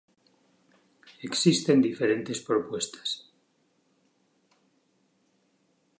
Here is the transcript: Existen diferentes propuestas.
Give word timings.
Existen 1.29 1.77
diferentes 1.87 2.37
propuestas. 2.47 3.09